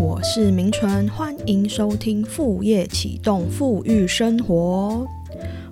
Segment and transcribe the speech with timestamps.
[0.00, 5.06] 我是明纯，欢迎收听副业启动富裕生活。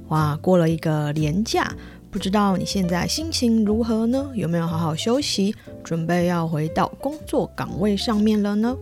[0.08, 1.72] 哇，过了一个年假，
[2.10, 4.30] 不知道你现在心情如何呢？
[4.34, 8.76] 有没有好好休息，准备要回到工作岗位上面了呢？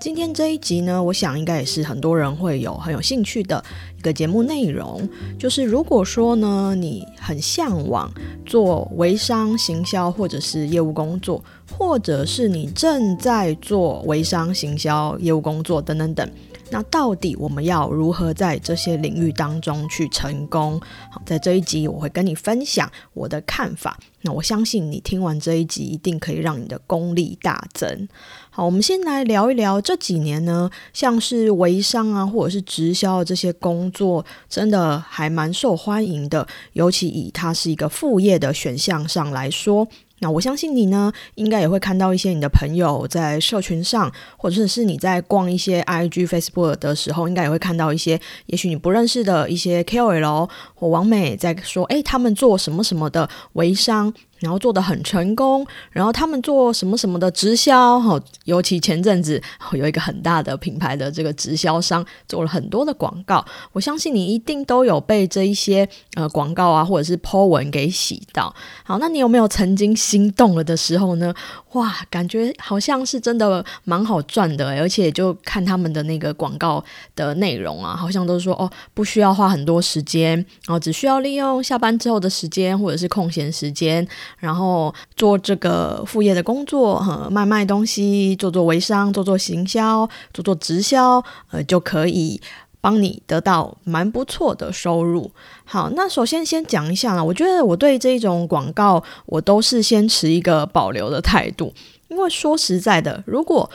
[0.00, 3.62] 今天这一集呢，我想应该也是很多人会有很有兴趣的
[3.98, 5.06] 一个节目内容。
[5.38, 8.10] 就是如果说呢，你很向往
[8.46, 11.44] 做微商行销或者是业务工作，
[11.76, 16.26] 或者是你正在做微商行销业务工作等等等。
[16.70, 20.80] 那到底我们要如何在这些领域当中去成功？
[21.10, 23.98] 好，在这一集我会跟你分享我的看法。
[24.22, 28.08] 那我相信你听完这一集，一定可以让你的功力大增。
[28.50, 36.46] 好，我们先来聊一聊这几年呢，像是微商啊，或者是直销这些工作，真的还蛮受欢迎的。
[36.74, 39.88] 尤其以它是一个副业的选项上来说。
[40.20, 54.12] 那我相信你呢，应该也会看到一些你的朋友在社群上，或者是你在逛一些 IG、Facebook 的时候，应该也会看到一些，也许你不认识的一些 KOL 或王美在说，哎，他们做什么什么的微商。
[54.40, 59.40] 然后做的很成功，然后他们做什么什么的直销，哈，尤其前阵子
[59.72, 68.54] 有一个很大的品牌的这个直销商做了很多的广告，我相信你一定都有被这一些呃广告啊或者是 po 文给洗到。
[68.82, 71.34] 好，那你有没有曾经心动了的时候呢？
[71.72, 76.82] 哇，感觉好像是真的蛮好赚的，而且就看他们的那个广告
[77.14, 80.34] 的内容啊，好像都说哦，不需要花很多时间，
[80.66, 84.06] 然后只需要利用下班之后的时间或者是空闲时间。
[84.38, 92.40] 然后做这个副业的工作，和，卖卖东西，做做微商，做做行销，做做直销，呃，就可以
[92.80, 95.30] 帮你得到蛮不错的收入。
[95.64, 101.72] 好，那首先先讲一下啦，我觉得我对这种广告，我都是先持一个保留的态度，
[102.08, 103.70] 因为说实在的，如果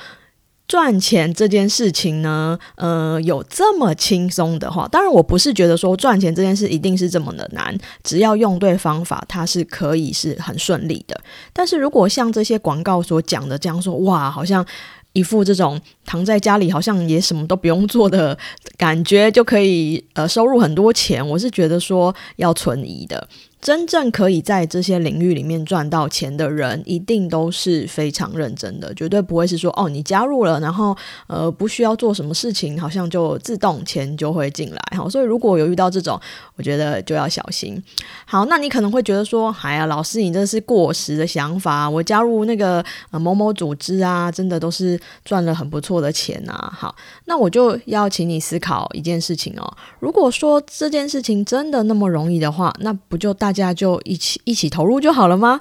[0.68, 11.20] 赚钱这件事情呢，呃，有这么轻松的话，当然我不是觉得说赚钱这件事一定是这么的难，只要用对方法，它是可以是很顺利的。
[11.54, 14.66] 但是如果像这些广告所讲的这样说，哇，好像
[15.14, 18.38] 一副这种躺在家里好像也什么都不用做的
[18.76, 23.28] 感觉，就可以呃收入很多钱，我是觉得说要存疑的。
[23.62, 30.96] 真正可以在这些领域里面赚到钱的人，一定都是非常认真的，绝对不会是说哦，你加入了，然后
[31.26, 35.10] 呃不需要做什么事情，好像就自动钱就会进来哈。
[35.10, 36.20] 所以如果有遇到这种，
[36.56, 37.82] 我觉得就要小心。
[38.26, 46.72] 好，那你可能会觉得说，哎呀，老师你这是过时的想法，我加入那个某某组织啊，真的都是赚了很不错的钱啊。
[46.78, 46.96] 好，
[47.26, 55.60] 那我就要请你思考一件事情哦，如果说这件事情真的那么容易的话，那不就大家就一起一起投入就好了吗？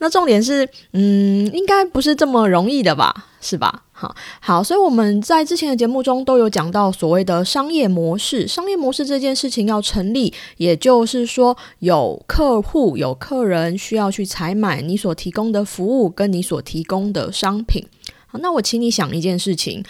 [0.00, 3.26] 那重点是，嗯，应该不是这么容易的吧？
[3.40, 3.84] 是吧？
[3.92, 8.46] 好，好，所以我们在之前的节目中都有讲到所谓的商业模式。
[8.46, 17.86] 商业模式这件事情要成立，也就是说有客户、有客人需要去采买你所提供的服务跟你所提供的商品。
[18.26, 19.82] 好，那我请你想一件事情：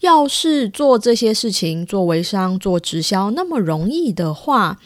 [0.00, 4.78] 要是做这些事情，做微商、做直销那么容易的话。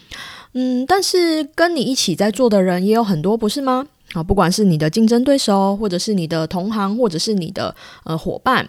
[0.59, 3.87] 嗯，但是跟你一起在做的人也有很多，不是吗？
[4.15, 8.66] 啊，不管是你的竞争对手，或者是你的同行，或者是你的呃伙伴，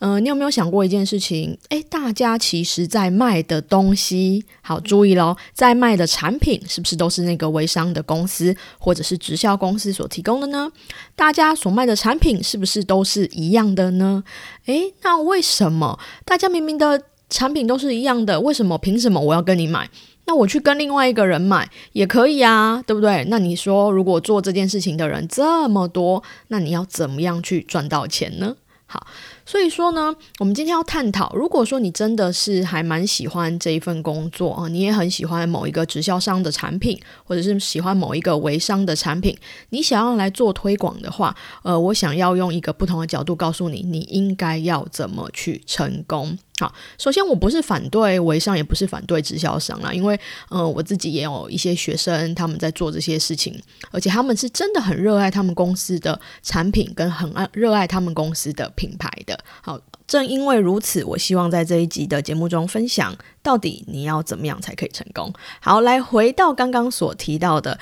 [0.00, 1.56] 嗯，你有没有想过一件事情？
[1.70, 10.70] 诶，大家其实在卖的东西，好注意喽，在卖的产品是不是都是那个微商的公司或者是直销公司所提供的呢？
[11.16, 14.22] 大家所卖的产品是不是都是一样的呢？
[14.66, 19.88] 诶，那为什么大家明明的产品都是一样的，为什么凭什么我要跟你买？
[20.26, 23.24] 那我去跟另外一个人买也可以啊，对不对？
[23.28, 28.56] 那你说，如果做这件事情的人这么多，那你要怎么样去赚到钱呢？
[28.86, 29.06] 好。
[29.50, 39.36] 所以说呢，我们今天要探讨，如果说你真的是还蛮喜欢这一份工作啊，你也很喜欢某一个直销商的产品，或者是喜欢某一个微商的产品，
[39.70, 41.34] 你想要来做推广的话，
[41.64, 46.38] 呃，我想要用一个不同的角度告诉你，你应该要怎么去成功。
[46.60, 50.20] 好，首先我不是反对微商，也不是反对直销商啦，因为
[50.50, 53.58] 呃，我自己也有一些学生他们在做这些事情，
[53.90, 59.39] 而且他们是真的很热爱他们公司的产品，跟很爱热爱他们公司的品牌的。
[59.62, 65.32] 好，正因为如此，我希望在这一集的节目中分享，到底你要怎么样才可以成功。
[65.60, 67.78] 好，来回到刚刚所提到的，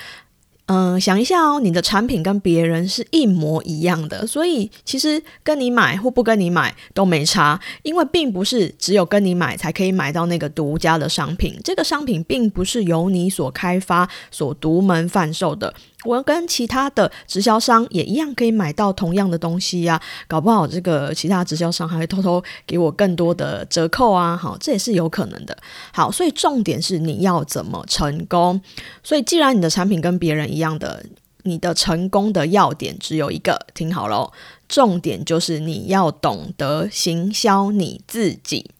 [0.67, 15.73] 嗯，想一下哦，你的产品跟别人是一模一样的，所以其实跟你买或不跟你买都没差，因为并不是只有跟你买才可以买到那个独家的商品，这个商品并不是由你所开发、所独门贩售的。
[16.05, 25.57] 我跟其他的直销商也一样可以买到同样的东西呀，搞不好这个其他直销商还会偷偷给我更多的折扣啊，好，这也是有可能的。
[25.91, 28.61] 好，所以重点是你要怎么成功。
[29.03, 31.03] 所以既然你的产品跟别人一样的，
[31.43, 34.31] 你的成功的要点只有一个，听好了，
[34.69, 38.71] 重点就是你要懂得行销你自己。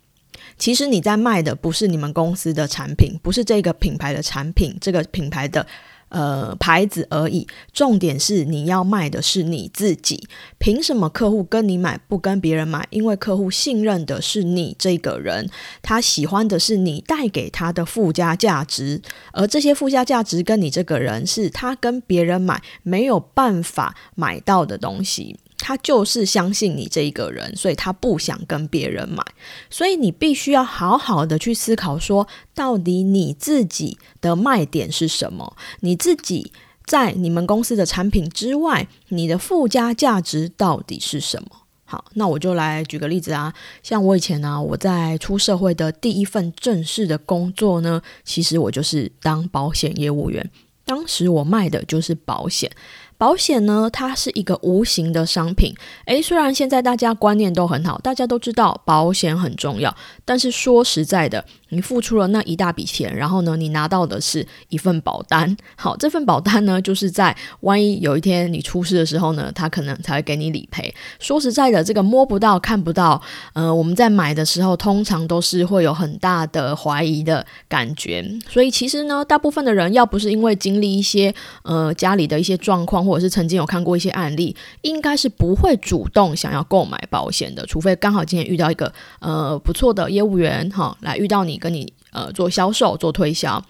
[0.57, 5.67] 其实你在卖的不是你们公司的产品，不是这个品牌的产品，这个品牌的。
[6.09, 7.47] 呃，牌子而已。
[7.71, 10.27] 重点是你要卖的是你自己。
[10.57, 12.85] 凭什么客户跟你买不跟别人买？
[12.89, 15.49] 因为客户信任的是你这个人，
[15.81, 19.01] 他喜欢的是你带给他的附加价值，
[19.31, 25.37] 而这些附加价值跟你这个人是他跟别人买没有办法买到的东西。
[25.59, 29.23] 他就是相信你这一个人，所以他不想跟别人买。
[29.69, 35.55] 所以你必须要好好的去思考，说到底你自己的卖点是什么？
[35.81, 36.51] 你自己
[36.85, 41.49] 在你们公司的产品之外，你的附加价值到底是什么？
[41.83, 43.53] 好，那我就来举个例子啊，
[43.83, 50.49] 像我以前呢，我在出社会的第一份正式的工作呢，其实我就是当保险业务员，
[50.85, 52.71] 当时我卖的就是保险。
[53.19, 55.75] 保险呢，它是一个无形的商品。
[56.05, 59.93] 诶，虽然现在大家观念都很好，大家都知道保险很重要，
[60.23, 61.43] 但是说实在的。
[61.69, 65.55] 你付出了那一大笔钱，然后呢，你拿到的是一份保单。
[65.77, 70.93] 好，这份保单呢，就是在万一有一天你出事的时候呢，他可能才会给你理赔。
[71.19, 73.21] 说实在的，这个摸不到、看不到，
[73.53, 78.25] 呃，我们在买的时候，通常都是会有很大的怀疑的感觉。
[78.49, 81.33] 所以其实呢，大部分的人要不是因为经历一些
[81.63, 87.63] 呃家里的一些状况，或者是曾经有看过一些案例，应该是不会主动想要购买保险的。
[87.67, 91.58] 除非刚好今天遇到一个呃不错的业务员哈，来遇到你。
[91.59, 93.63] 跟你呃做销售做推销，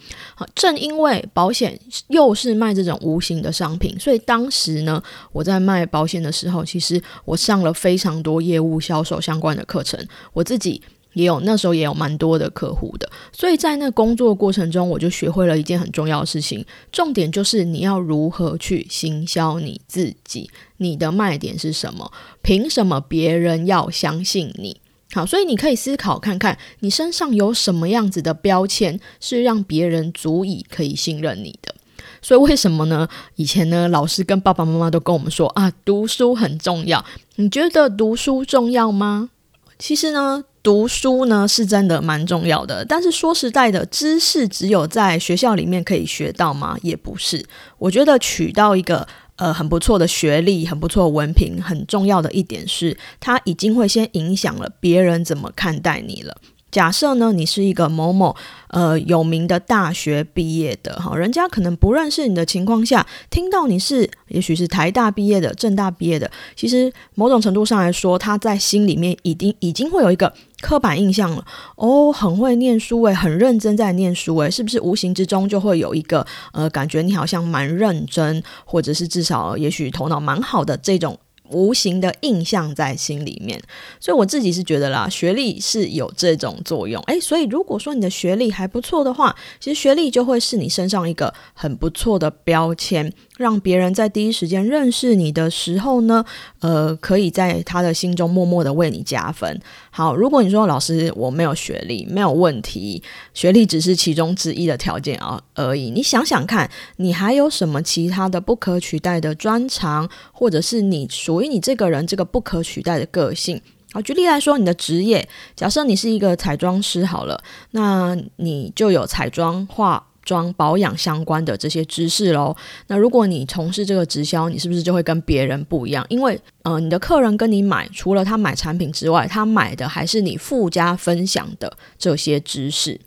[0.55, 1.77] 正因为保险
[2.07, 5.03] 又是卖这种无形的商品，所以当时呢，
[5.33, 9.99] 我在卖保险的时候，其实我上了非常多业务销售相关的课程，
[10.31, 10.81] 我自己
[11.13, 22.11] 也有那时候也有蛮多的客户的，所以在那工作过程中，我就学会了一件很重要的事情，重点就是你要如何去行销你自己，你的卖点是什么？
[22.43, 24.79] 凭什么别人要相信你？
[25.11, 31.73] 好，所以你可以思考看看，你身上有什么样子的标签是让别人足以可以信任你的。
[32.21, 33.07] 所以为什么呢？
[33.35, 37.03] 以前呢，老师跟爸爸妈妈都跟我们说啊，读书很重要。
[37.37, 39.31] 你觉得读书重要吗？
[39.79, 42.85] 其实呢，读书呢是真的蛮重要的。
[42.85, 46.77] 但是说实在的，知识只有在学校里面可以学到吗？
[46.83, 47.43] 也不是。
[47.79, 49.07] 我觉得取到一个。
[49.39, 56.37] 呃，很不错的学历，很不错的文凭，很重要的一点是，他已经会先影响了别人怎么看待你了。
[56.71, 58.35] 假设呢，你是一个某某
[58.69, 70.31] 呃有名的大学毕业的哈，人家可能不认识你的情况下，听到你是也许是台大毕业的、政大毕业的，其实某种程度上来说，他在心里面已经已经会有一个
[70.61, 71.43] 刻板印象了。
[71.75, 81.17] 哦，很会念书诶，很认真在念书诶，是不是无形之中就会有一个呃感觉你好像蛮认真，或者是至少也许头脑蛮好的这种。
[81.51, 83.59] 无形的印象在心里面，
[83.99, 87.01] 所以我自己是觉得啦，学历是有这种作用。
[87.03, 93.11] 诶，所以如果说你的学历还不错的话，其实学历就会是你身上一个很不错的标签。
[93.39, 96.25] 让别人在第一时间认识你的时候呢，
[96.59, 99.57] 呃，可以在他的心中默默的为你加分。
[99.91, 103.01] 好，如果你说老师我没有学历，没有问题，
[103.33, 105.89] 学历只是其中之一的条件啊而已。
[105.89, 113.61] 你想想看，你还有什么其他的不可取代的专长，或者是你属于你这个人这个不可取代的个性？
[113.93, 117.41] 好，举例来说，你的职业，假设你是一个彩妆师好了，
[117.71, 120.07] 那你就有彩妆化。
[120.29, 122.55] 装保养相关的这些知识喽。
[122.85, 126.05] 那如果你从事这个直销，你是不是就会跟别人不一样？
[126.07, 133.01] 因为呃，你的客人跟你买，除了他买产品之外，他买的还是你附加分享的这些知识。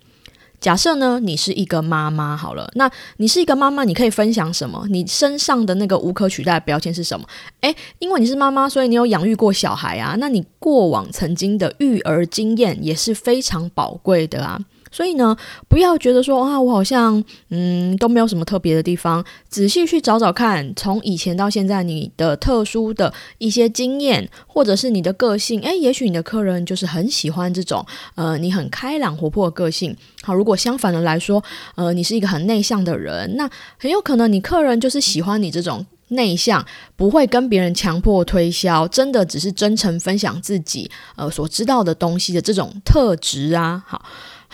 [0.61, 4.85] 假设呢，你是一个妈妈好了，那你是一个妈妈，你可以分享什么？
[4.89, 7.27] 你身上的那个无可取代的标签是什么？
[7.63, 14.61] 诶，因为你是妈妈，所以你有养育过小孩啊，那你过往曾经的育儿经验也是非常宝贵的啊。
[14.93, 15.37] 所以呢，
[15.69, 19.25] 不要觉得说啊，我好像嗯都没有什么特别的地方。
[19.49, 27.85] 仔细去找找看，从以前到现在，你的特殊的一些经验，或者是你的个性，诶，也许你的客人就是很喜欢这种
[28.15, 29.97] 呃你很开朗活泼的个性。
[30.23, 31.43] 好，如果相反的来说，
[31.75, 36.65] 呃，你是一个很内向的人，那很有可能你客人就是喜欢你这种内向，
[36.97, 43.83] 不会跟别人强迫推销，真的只是真诚分享自己呃所知道的东西的这种特质啊。
[43.87, 44.05] 好。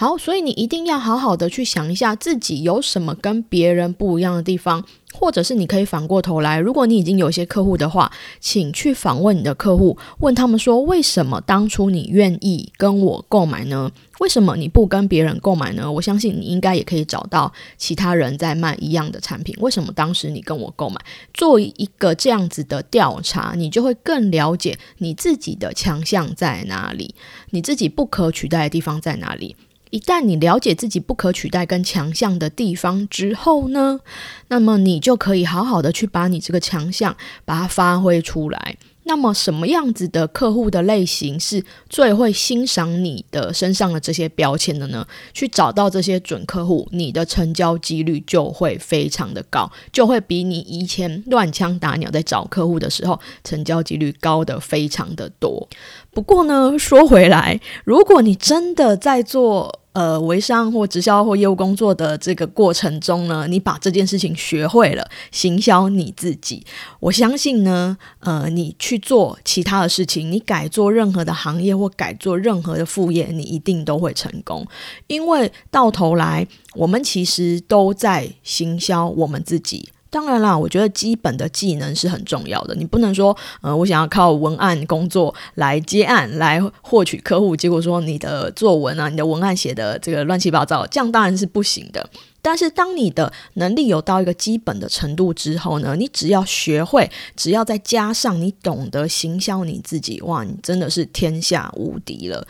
[0.00, 4.85] 好，所以你一定要好好的去想一下自己有什么跟别人不一样的地方。
[5.12, 13.90] 或者是你可以反过头来，如果你已经有些客户的话，请去访问你的客户，问他们说，为什么当初你愿意跟我购买呢？
[14.21, 15.90] 为什么你不跟别人购买呢？
[15.90, 21.00] 我相信你应该也可以找到其他人在卖一样的产品，为什么当时你跟我购买？
[21.35, 27.17] 做一个这样子的调查，你就会更了解你自己的强项在哪里，
[27.50, 29.57] 你自己不可取代的地方在哪里。
[29.90, 34.00] 一旦你了解自己不可取代跟强项的地方之后呢，
[34.49, 38.76] 那么你就可以好好的去把你这个强项把它发挥出来。
[39.09, 45.07] 那么什么样子的客户的类型是最会欣赏你的身上的这些标签的呢？
[45.33, 55.67] 去找到这些准客户，你的成交几率就会非常的高，就会比你以前乱枪打鸟在找客户的时候成交几率高的非常的多。
[56.12, 59.81] 不过呢，说回来，如果你真的在做。
[59.92, 66.64] 呃，微商或直销或业务工作的这个过程中呢，你把这件事情学会了，行销你自己。
[67.00, 74.64] 我相信呢，呃，你去做其他的事情，你改做任何的行业或改做任何的副业，你一定都会成功。
[75.09, 79.88] 因为到头来，我们其实都在行销我们自己。
[80.11, 82.75] 当然啦，我觉得基本的技能是很重要的。
[82.75, 92.09] 你不能说，呃，我想要靠文案工作来接案来获取客户，结果说你的作文啊、你的文案写的这个乱七八糟，这样当然是不行的。
[92.41, 102.47] 但是当你的能力有到一个基本的程度之后呢，你只要学会，只要再加上你懂得行销你自己，哇，你真的是天下无敌了。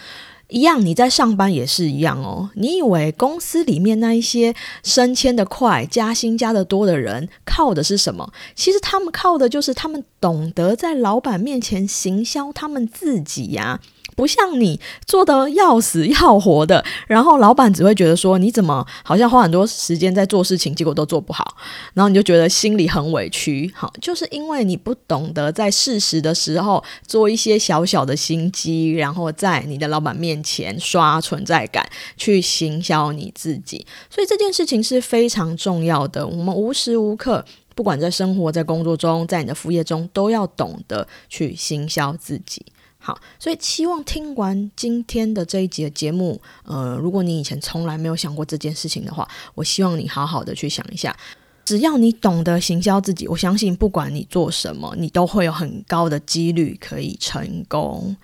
[0.49, 2.51] 一样，你在上班也是一样哦。
[2.55, 8.33] 你以为公司里面那一些升迁的快、加薪加的多的人，靠的是什么？
[8.55, 13.81] 其实他们靠的就是他们懂得在老板面前行销他们自己呀。
[14.19, 21.57] 不像你做的要死要活的，然后老板只会觉得说你怎么好像花很多时间在做事情，结果都做不好，
[21.95, 23.73] 然后你就觉得心里很委屈。
[23.77, 33.87] 好，就是因为你不懂得在适时的时候做一些小小的心机，然后在你的老板面前刷存在感，去行销你自己。
[34.11, 36.27] 所以这件事情是非常重要的。
[36.27, 37.45] 我们无时无刻，
[37.77, 42.67] 不管在生活、在工作中、在你的副业中，都要懂得去行销自己。
[43.01, 51.17] 好，所以希望听完今天的这一集的节目，呃，如果你以前从来没有想过这件事情的话，我希望你好好的去想一下。
[51.65, 58.17] 只要你懂得行销自己，我相信不管你做什么，你都会有很高的几率可以成功。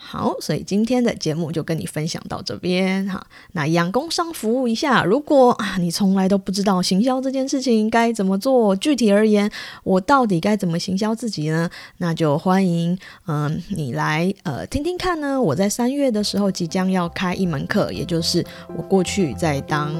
[0.00, 3.26] 好，所以今天的节目就跟你分享到这边哈。
[3.52, 9.50] 那养工商服务一下，如果啊你从来都不知道行销这件事情该怎么做，具体而言，
[9.82, 11.68] 我到底该怎么行销自己呢？
[11.98, 15.42] 那就欢迎嗯你来呃听听看呢。
[15.42, 18.44] 我在三月的时候即将要开一门课，也就是
[18.76, 19.92] 我过去在当。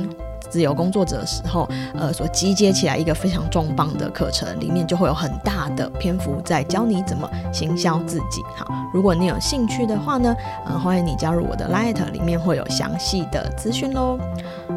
[0.51, 8.43] 自由工作者的时候，呃，所集结起来一个非常重磅的课程，里面就会有很大的篇幅在教你怎么行销自己。
[8.57, 10.35] 好，如果你有兴趣的话呢，
[10.67, 14.19] 呃，欢迎你加入我的 Light，里面会有详细的资讯喽。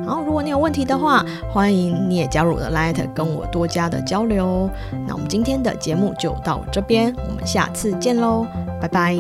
[0.06, 4.70] 好，如果你有问题的话，欢迎你也加入我的 Light，跟我多加的交流。
[5.08, 8.46] 那我们今天的节目就到这边，我们下次见喽，
[8.82, 9.16] 拜拜。